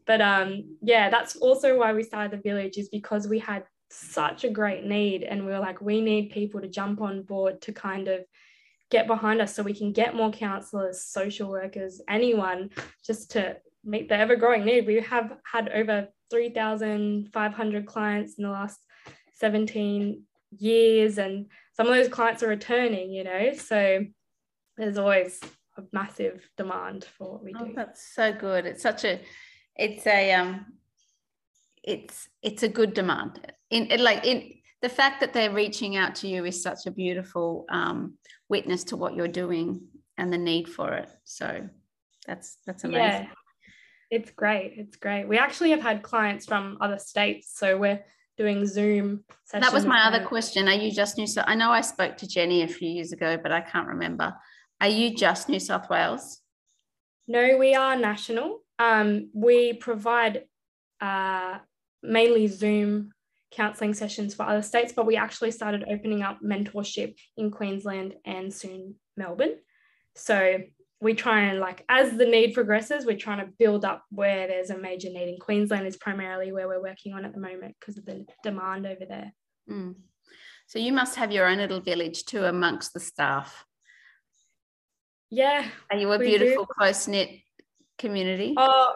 [0.05, 4.43] But um, yeah, that's also why we started the village is because we had such
[4.43, 7.73] a great need, and we were like, we need people to jump on board to
[7.73, 8.21] kind of
[8.89, 12.69] get behind us so we can get more counselors, social workers, anyone
[13.05, 14.87] just to meet the ever growing need.
[14.87, 18.79] We have had over 3,500 clients in the last
[19.33, 20.23] 17
[20.57, 23.53] years, and some of those clients are returning, you know.
[23.53, 24.05] So
[24.77, 25.39] there's always
[25.77, 27.73] a massive demand for what we oh, do.
[27.75, 28.65] That's so good.
[28.65, 29.21] It's such a,
[29.75, 30.65] it's a, um,
[31.83, 33.53] it's it's a good demand.
[33.69, 36.91] In it, like in the fact that they're reaching out to you is such a
[36.91, 38.17] beautiful um,
[38.49, 39.81] witness to what you're doing
[40.17, 41.09] and the need for it.
[41.23, 41.67] So
[42.27, 43.01] that's that's amazing.
[43.01, 43.27] Yeah.
[44.09, 44.73] It's great.
[44.77, 45.27] It's great.
[45.27, 47.51] We actually have had clients from other states.
[47.53, 48.03] So we're
[48.37, 49.65] doing Zoom sessions.
[49.65, 50.67] That was my other question.
[50.67, 51.45] Are you just New South?
[51.47, 54.33] I know I spoke to Jenny a few years ago, but I can't remember.
[54.79, 56.39] Are you just New South Wales?
[57.27, 58.59] No, we are national.
[58.79, 60.43] Um, we provide
[61.01, 61.57] uh,
[62.01, 63.11] mainly Zoom
[63.51, 68.53] counselling sessions for other states, but we actually started opening up mentorship in Queensland and
[68.53, 69.55] soon Melbourne.
[70.15, 70.59] So
[70.99, 74.69] we try and like as the need progresses we're trying to build up where there's
[74.69, 75.29] a major need.
[75.29, 78.85] In queensland is primarily where we're working on at the moment because of the demand
[78.85, 79.33] over there.
[79.69, 79.95] Mm.
[80.65, 83.65] so you must have your own little village too amongst the staff.
[85.29, 87.29] Yeah are you a beautiful close-knit
[87.97, 88.53] community.
[88.55, 88.93] Oh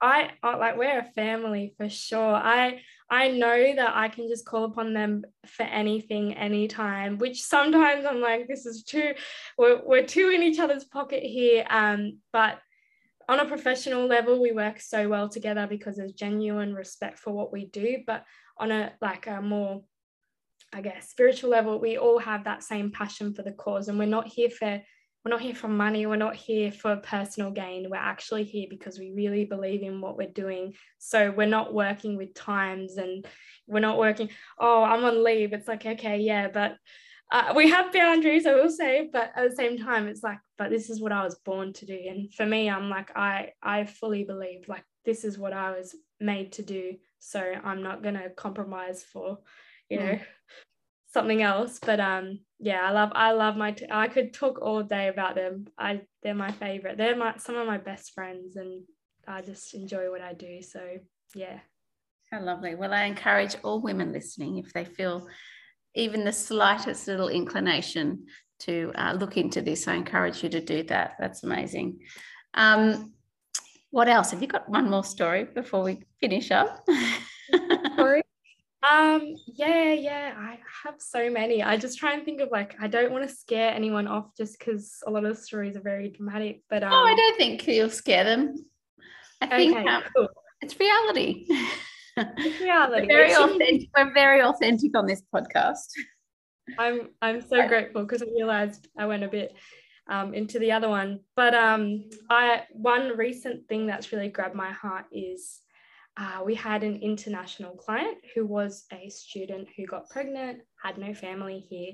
[0.00, 2.34] I, I like we're a family for sure.
[2.34, 8.06] I I know that I can just call upon them for anything, anytime, which sometimes
[8.06, 9.14] I'm like, this is too,
[9.58, 11.66] we're, we're too in each other's pocket here.
[11.68, 12.60] Um, but
[13.28, 17.52] on a professional level, we work so well together because there's genuine respect for what
[17.52, 17.98] we do.
[18.06, 18.24] But
[18.58, 19.82] on a like a more,
[20.72, 23.88] I guess, spiritual level, we all have that same passion for the cause.
[23.88, 24.80] And we're not here for
[25.24, 26.06] we're not here for money.
[26.06, 27.88] We're not here for personal gain.
[27.90, 30.74] We're actually here because we really believe in what we're doing.
[30.98, 33.26] So we're not working with times and
[33.66, 34.28] we're not working
[34.58, 35.52] oh i'm on leave.
[35.52, 36.76] It's like okay yeah but
[37.32, 40.68] uh, we have boundaries i will say but at the same time it's like but
[40.68, 41.98] this is what i was born to do.
[42.08, 45.94] And for me i'm like i i fully believe like this is what i was
[46.18, 46.94] made to do.
[47.20, 49.38] So i'm not going to compromise for
[49.88, 50.04] you know.
[50.04, 50.22] mm
[51.12, 54.82] something else but um yeah i love i love my t- I could talk all
[54.82, 58.82] day about them i they're my favorite they're my some of my best friends and
[59.26, 60.80] i just enjoy what i do so
[61.34, 61.58] yeah
[62.30, 65.26] how lovely well i encourage all women listening if they feel
[65.94, 68.26] even the slightest little inclination
[68.60, 71.14] to uh, look into this, I encourage you to do that.
[71.18, 72.00] That's amazing.
[72.54, 73.14] Um,
[73.90, 74.30] what else?
[74.30, 76.86] Have you got one more story before we finish up?
[77.94, 78.22] Story?
[78.88, 81.62] Um, yeah, yeah, I have so many.
[81.62, 84.58] I just try and think of like I don't want to scare anyone off just
[84.58, 86.62] because a lot of the stories are very dramatic.
[86.70, 88.54] But um, oh, I don't think you'll scare them.
[89.42, 90.28] I think okay, um, cool.
[90.62, 91.46] it's reality.
[92.16, 93.06] It's reality.
[93.06, 93.88] We're very authentic.
[93.96, 95.88] We're very authentic on this podcast.
[96.78, 99.54] I'm I'm so grateful because I realized I went a bit
[100.08, 101.20] um, into the other one.
[101.36, 105.60] But um, I one recent thing that's really grabbed my heart is
[106.16, 111.14] uh, we had an international client who was a student who got pregnant, had no
[111.14, 111.92] family here.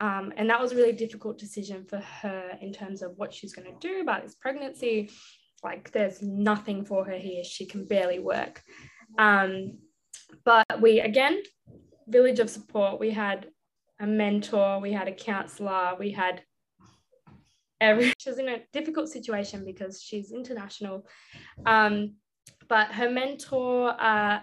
[0.00, 3.54] Um, and that was a really difficult decision for her in terms of what she's
[3.54, 5.10] going to do about this pregnancy.
[5.62, 7.44] Like, there's nothing for her here.
[7.44, 8.62] She can barely work.
[9.18, 9.78] Um,
[10.44, 11.42] but we, again,
[12.08, 13.46] village of support, we had
[14.00, 16.42] a mentor, we had a counselor, we had
[17.80, 21.06] every she was in a difficult situation because she's international.
[21.66, 22.14] Um,
[22.72, 24.40] but her mentor, uh,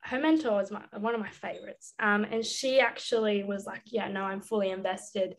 [0.00, 1.94] her mentor was my, one of my favorites.
[2.00, 5.36] Um, and she actually was like, yeah, no, I'm fully invested.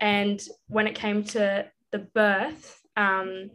[0.00, 3.50] And when it came to the birth, um,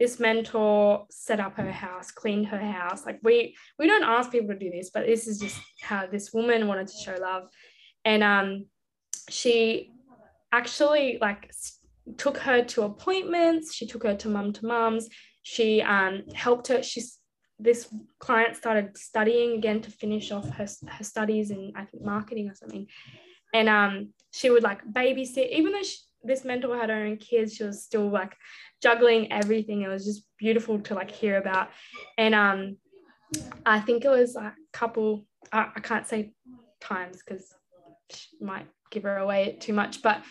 [0.00, 3.06] this mentor set up her house, cleaned her house.
[3.06, 6.32] Like we we don't ask people to do this, but this is just how this
[6.32, 7.44] woman wanted to show love.
[8.04, 8.66] And um,
[9.28, 9.92] she
[10.50, 11.52] actually like
[12.18, 13.72] took her to appointments.
[13.72, 15.08] She took her to mum to mums.
[15.42, 16.82] She um, helped her.
[16.82, 17.19] She's
[17.60, 22.48] this client started studying again to finish off her, her studies in I think marketing
[22.48, 22.86] or something.
[23.52, 27.56] And um, she would like babysit, even though she, this mentor had her own kids,
[27.56, 28.36] she was still like
[28.82, 29.82] juggling everything.
[29.82, 31.70] It was just beautiful to like hear about.
[32.16, 32.76] And um,
[33.66, 36.32] I think it was a couple, I, I can't say
[36.80, 37.54] times because
[38.40, 40.22] might give her away too much, but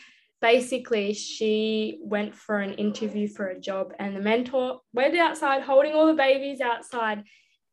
[0.42, 5.94] basically she went for an interview for a job and the mentor went outside holding
[5.94, 7.24] all the babies outside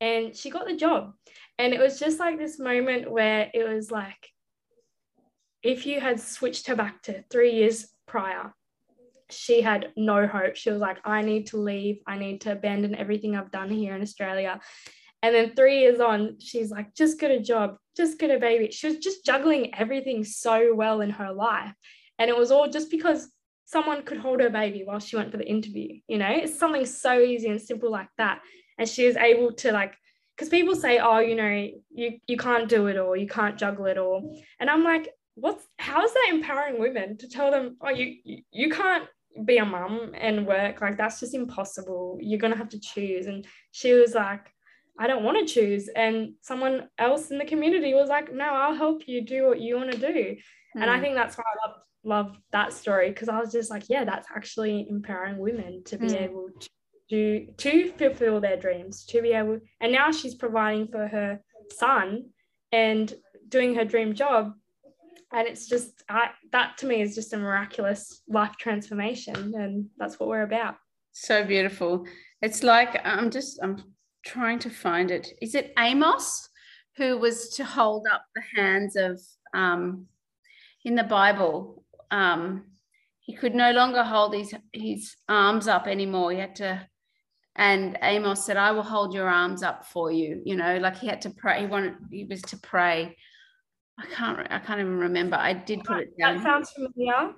[0.00, 1.12] and she got the job.
[1.58, 4.30] And it was just like this moment where it was like,
[5.62, 8.52] if you had switched her back to three years prior,
[9.30, 10.56] she had no hope.
[10.56, 11.98] She was like, I need to leave.
[12.06, 14.60] I need to abandon everything I've done here in Australia.
[15.22, 18.70] And then three years on, she's like, just get a job, just get a baby.
[18.70, 21.72] She was just juggling everything so well in her life.
[22.18, 23.28] And it was all just because
[23.64, 26.00] someone could hold her baby while she went for the interview.
[26.08, 28.40] You know, it's something so easy and simple like that.
[28.78, 29.94] And she was able to like,
[30.36, 33.86] because people say, oh, you know, you you can't do it or you can't juggle
[33.86, 34.38] it all.
[34.60, 38.16] And I'm like, what's how is that empowering women to tell them, oh, you
[38.52, 39.08] you, can't
[39.44, 42.18] be a mum and work like that's just impossible.
[42.20, 43.26] You're gonna have to choose.
[43.26, 44.46] And she was like,
[44.98, 45.88] I don't want to choose.
[45.88, 49.76] And someone else in the community was like, no, I'll help you do what you
[49.76, 50.36] want to do.
[50.74, 51.00] And I Mm.
[51.00, 54.28] think that's why I love love that story because I was just like, yeah, that's
[54.34, 56.24] actually empowering women to be Mm.
[56.26, 56.68] able to
[57.08, 61.40] do to fulfill their dreams, to be able and now she's providing for her
[61.72, 62.30] son
[62.72, 63.14] and
[63.48, 64.52] doing her dream job.
[65.32, 69.36] And it's just I that to me is just a miraculous life transformation.
[69.54, 70.76] And that's what we're about.
[71.12, 72.06] So beautiful.
[72.42, 73.76] It's like I'm just I'm
[74.24, 75.28] trying to find it.
[75.42, 76.48] Is it Amos
[76.96, 79.20] who was to hold up the hands of
[79.54, 80.06] um
[80.84, 81.84] in the Bible?
[82.10, 82.64] Um
[83.20, 86.32] he could no longer hold his his arms up anymore.
[86.32, 86.86] He had to
[87.56, 90.42] and Amos said, I will hold your arms up for you.
[90.44, 91.60] You know, like he had to pray.
[91.60, 93.16] He wanted he was to pray.
[93.98, 95.36] I can't I can't even remember.
[95.36, 96.36] I did put it down.
[96.36, 97.34] That sounds familiar.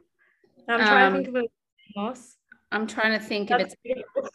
[0.68, 1.50] I'm trying Um, to think of it.
[1.96, 2.36] Moss.
[2.70, 4.28] I'm trying to think if That's it's beautiful.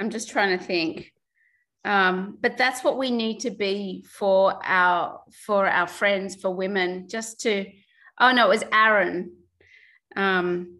[0.00, 1.12] I'm just trying to think.
[1.84, 7.08] Um, but that's what we need to be for our for our friends, for women,
[7.08, 7.66] just to
[8.20, 9.32] oh no, it was Aaron.
[10.16, 10.78] Um,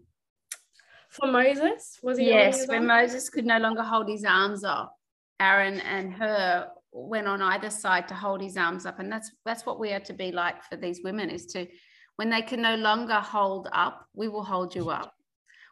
[1.09, 2.87] For Moses, was he yes, when arm?
[2.87, 4.95] Moses could no longer hold his arms up,
[5.39, 8.99] Aaron and Hur went on either side to hold his arms up.
[8.99, 11.67] And that's that's what we are to be like for these women is to
[12.15, 15.13] when they can no longer hold up, we will hold you up.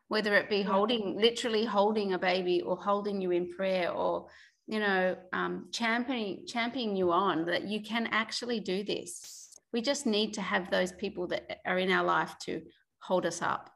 [0.07, 4.27] Whether it be holding, literally holding a baby or holding you in prayer or
[4.67, 9.40] you know, um, championing championing you on that you can actually do this.
[9.73, 12.61] We just need to have those people that are in our life to
[12.99, 13.69] hold us up.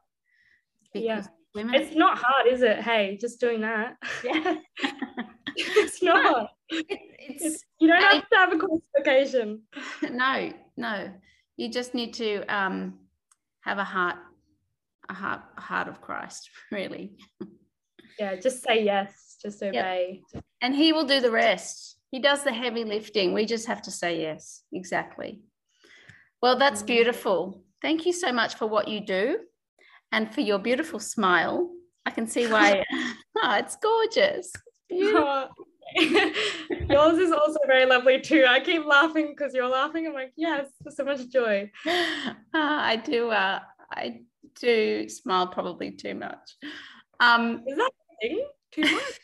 [0.94, 1.22] Yeah.
[1.54, 2.80] Women, It's not hard, is it?
[2.80, 3.96] Hey, just doing that.
[4.24, 4.56] yeah.
[5.56, 6.50] it's not.
[6.68, 6.86] It-
[7.28, 9.62] It's, it's you don't have to have a qualification.
[10.10, 11.10] no, no.
[11.56, 12.98] You just need to um,
[13.62, 14.16] have a heart,
[15.08, 17.16] a heart, a heart of Christ, really,
[18.18, 20.22] Yeah, just say yes, just obey.
[20.60, 21.96] and He will do the rest.
[22.10, 23.32] He does the heavy lifting.
[23.32, 24.62] We just have to say yes.
[24.72, 25.40] Exactly.
[26.42, 26.86] Well, that's Mm.
[26.86, 27.62] beautiful.
[27.82, 29.38] Thank you so much for what you do
[30.12, 31.70] and for your beautiful smile.
[32.04, 32.84] I can see why.
[33.36, 34.52] oh, it's gorgeous.
[34.88, 35.48] Beautiful.
[35.96, 38.44] Yours is also very lovely too.
[38.48, 40.06] I keep laughing because you're laughing.
[40.06, 41.70] I'm like, yes, there's so much joy.
[41.86, 43.30] Uh, I do.
[43.30, 43.60] Uh,
[43.90, 44.20] I
[44.60, 46.56] do smile probably too much.
[47.20, 48.46] Um, Is that thing?
[48.72, 49.20] Too much?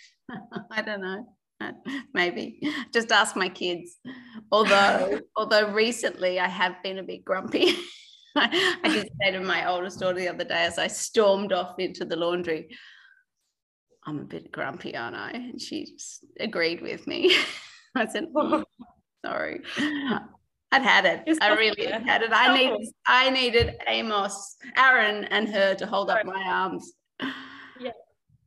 [0.70, 1.26] I don't know.
[2.14, 2.60] Maybe
[2.92, 3.96] just ask my kids.
[4.50, 7.74] Although, although recently I have been a bit grumpy.
[8.36, 12.06] I did say to my oldest daughter the other day as I stormed off into
[12.06, 12.68] the laundry,
[14.06, 17.36] "I'm a bit grumpy, aren't I?" And she just agreed with me.
[17.94, 18.64] I said, "Oh,
[19.24, 21.24] "Sorry." I'd had it.
[21.26, 22.30] It's I really had it.
[22.32, 26.94] I needed, I needed Amos, Aaron, and Hur to hold up my arms.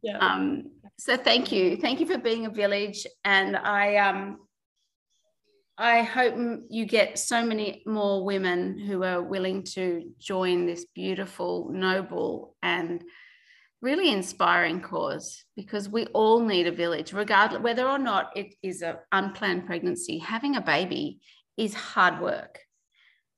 [0.06, 0.20] Yeah.
[0.20, 4.38] Um, so thank you, thank you for being a village, and I um,
[5.78, 6.36] I hope
[6.70, 13.04] you get so many more women who are willing to join this beautiful, noble, and
[13.82, 18.82] really inspiring cause because we all need a village, regardless whether or not it is
[18.82, 20.20] an unplanned pregnancy.
[20.20, 21.20] Having a baby
[21.58, 22.60] is hard work.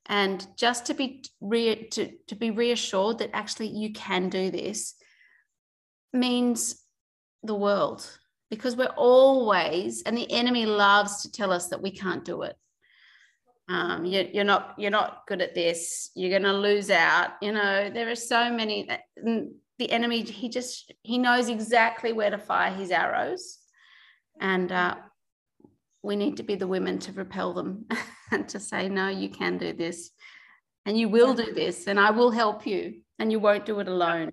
[0.06, 4.94] And just to be re- to, to be reassured that actually you can do this
[6.12, 6.82] means
[7.48, 8.08] the world
[8.50, 12.56] because we're always and the enemy loves to tell us that we can't do it.
[13.68, 16.10] Um, you, you're not you're not good at this.
[16.14, 17.32] You're going to lose out.
[17.42, 18.88] You know there are so many
[19.78, 23.58] the enemy he just he knows exactly where to fire his arrows.
[24.40, 24.94] And uh,
[26.02, 27.86] we need to be the women to repel them
[28.30, 30.10] and to say no you can do this.
[30.86, 31.86] And you will do this.
[31.86, 33.00] And i will help you.
[33.18, 34.30] And you won't do it alone.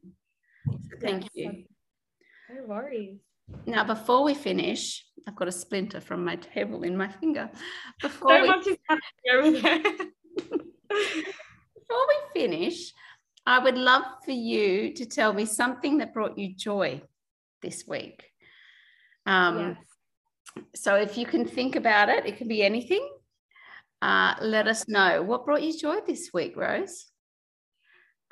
[1.01, 1.65] Thank you
[2.67, 3.19] worries.
[3.65, 7.49] now, before we finish, I've got a splinter from my table in my finger.
[8.01, 9.81] Before, So we, much is happening over there.
[10.89, 12.93] before we finish,
[13.45, 17.01] I would love for you to tell me something that brought you joy
[17.61, 18.23] this week.
[19.25, 20.65] Um, yes.
[20.75, 23.07] So, if you can think about it, it can be anything.
[24.01, 27.07] Uh, let us know what brought you joy this week, Rose.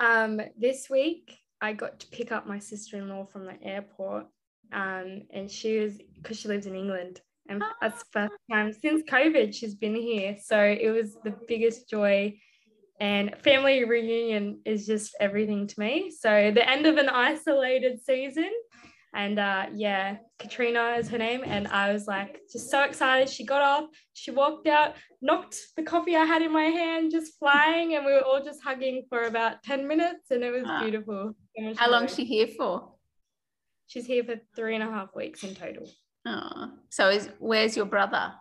[0.00, 4.26] Um, this week I got to pick up my sister-in-law from the airport.
[4.72, 7.20] Um, and she was because she lives in England.
[7.48, 10.36] And that's the first time since COVID she's been here.
[10.42, 12.38] So it was the biggest joy.
[13.00, 16.10] And family reunion is just everything to me.
[16.10, 18.50] So the end of an isolated season.
[19.14, 21.42] And uh, yeah, Katrina is her name.
[21.46, 23.28] And I was like, just so excited.
[23.30, 27.38] She got off, she walked out, knocked the coffee I had in my hand just
[27.38, 27.94] flying.
[27.94, 30.30] And we were all just hugging for about 10 minutes.
[30.30, 30.82] And it was Ah.
[30.82, 31.34] beautiful.
[31.56, 32.90] So How long is she here for?
[33.86, 35.88] She's here for three and a half weeks in total.
[36.26, 38.32] Oh, so is where's your brother?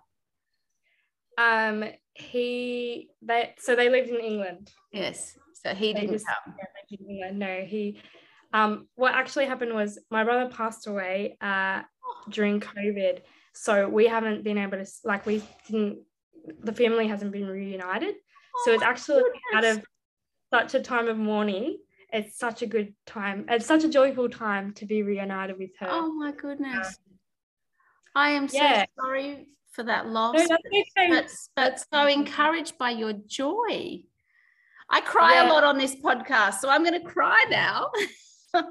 [1.38, 1.84] Um,
[2.14, 4.72] he they so they lived in England.
[4.92, 6.56] Yes, so he They didn't just- come.
[6.58, 7.40] Yeah, they lived in England.
[7.40, 8.00] No, he.
[8.54, 11.82] Um, what actually happened was my brother passed away uh,
[12.30, 13.22] during COVID,
[13.54, 16.00] so we haven't been able to like we didn't.
[16.62, 18.16] The family hasn't been reunited,
[18.64, 19.24] so Oh it's my actually
[19.56, 19.84] out of
[20.54, 21.80] such a time of mourning.
[22.14, 23.46] It's such a good time.
[23.50, 25.88] It's such a joyful time to be reunited with her.
[25.90, 26.88] Oh my goodness.
[26.88, 27.18] Um,
[28.16, 28.86] I am so Yeah.
[29.00, 30.36] sorry for that loss.
[30.36, 31.10] no, okay.
[31.10, 34.04] but, but so encouraged by your joy.
[34.90, 37.88] I cry a lot on this podcast, so I'm going to cry now.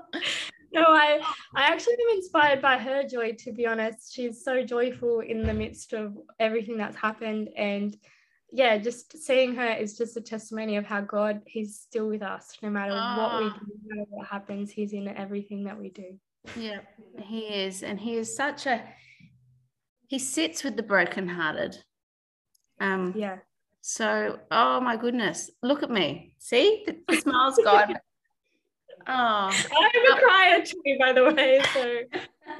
[0.74, 1.20] No, I
[1.54, 4.14] I actually am inspired by her joy, to be honest.
[4.14, 7.50] She's so joyful in the midst of everything that's happened.
[7.58, 7.94] And
[8.52, 12.56] yeah, just seeing her is just a testimony of how God, He's still with us
[12.62, 13.58] no matter what we Ah.
[13.58, 16.18] do, no matter what happens, He's in everything that we do.
[16.56, 16.80] yeah,
[17.18, 18.82] he is, and he is such a.
[20.08, 21.78] He sits with the brokenhearted.
[22.80, 23.14] Um.
[23.16, 23.38] Yeah.
[23.80, 26.34] So, oh my goodness, look at me.
[26.38, 27.96] See, the, the smile's gone.
[29.04, 32.02] Oh, I'm a crier too, by the way, so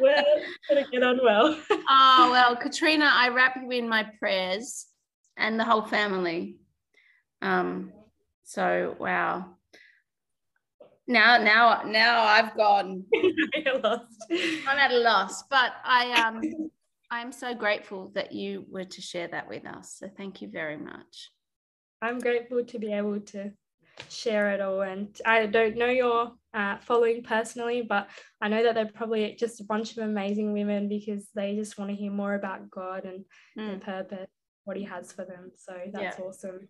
[0.01, 0.24] we're
[0.68, 1.57] gonna get on well.
[1.88, 4.86] oh well, Katrina, I wrap you in my prayers
[5.37, 6.59] and the whole family.
[7.41, 7.93] Um,
[8.45, 9.57] so wow.
[11.09, 13.05] Now, now, now I've gone.
[13.12, 14.24] You're lost.
[14.66, 16.43] I'm at a loss, but I um,
[17.11, 19.97] I'm so grateful that you were to share that with us.
[19.99, 21.30] So thank you very much.
[22.01, 23.53] I'm grateful to be able to
[24.09, 24.83] share it all.
[24.83, 28.09] And I don't know your uh, following personally, but
[28.41, 31.91] I know that they're probably just a bunch of amazing women because they just want
[31.91, 33.24] to hear more about God and
[33.59, 33.83] Mm.
[33.83, 34.30] purpose,
[34.64, 35.50] what He has for them.
[35.56, 36.24] So that's Yeah.
[36.24, 36.68] awesome.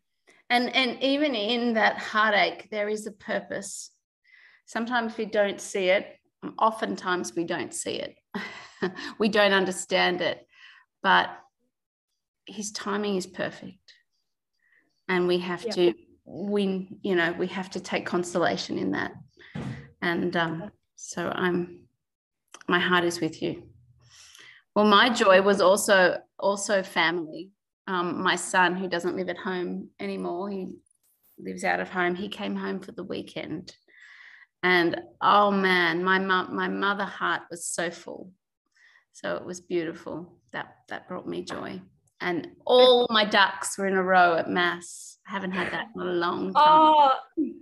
[0.51, 3.90] And and even in that heartache, there is a purpose.
[4.66, 6.07] Sometimes we don't see it.
[6.59, 8.16] Oftentimes we don't see it.
[9.18, 10.47] we don't understand it.
[11.03, 11.30] But
[12.47, 13.95] his timing is perfect.
[15.09, 15.72] And we have Yeah.
[15.74, 19.12] to we you know we have to take consolation in that
[20.01, 21.80] and um, so i'm
[22.68, 23.64] my heart is with you
[24.74, 27.51] well my joy was also also family
[27.87, 30.76] um, my son who doesn't live at home anymore he
[31.39, 32.14] lives out of home.
[32.14, 33.74] He came home for the weekend.
[34.62, 38.30] And oh man my mom my mother heart was so full.
[39.12, 40.39] So it was beautiful.
[40.53, 41.80] That that brought me joy.
[42.20, 45.18] And all my ducks were in a row at mass.
[45.26, 46.62] I haven't had that in a long time.
[46.64, 47.11] Oh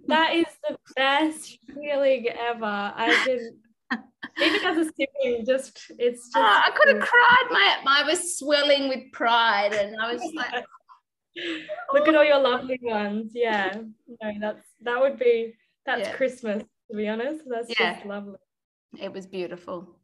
[0.08, 2.64] that is the best feeling ever.
[2.64, 3.56] I can
[4.38, 7.46] even as a sibling just it's just oh, i could have cried.
[7.50, 10.64] My, my i was swelling with pride and i was like
[11.92, 13.32] look at all your lovely ones.
[13.34, 13.74] Yeah.
[14.20, 15.54] No that's that would be
[15.86, 16.16] that's Yeah.
[16.16, 17.44] christmas to be honest.
[17.48, 17.94] That's Yeah.
[17.94, 18.38] just lovely.
[19.00, 20.00] It was beautiful.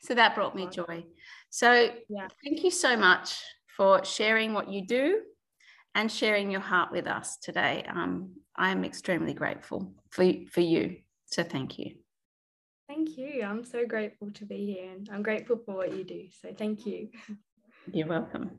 [0.00, 1.04] So that brought me joy.
[1.50, 2.28] So Yeah.
[2.44, 3.42] thank you so much
[3.76, 5.22] for sharing what you do
[5.94, 7.84] and sharing your heart with us today.
[7.88, 10.96] Um, i am extremely grateful for, for you.
[11.26, 11.94] So thank you
[12.90, 13.44] Thank you.
[13.44, 16.24] I'm so grateful to be here and I'm grateful for what you do.
[16.42, 17.10] So thank you.
[17.92, 18.50] You're welcome.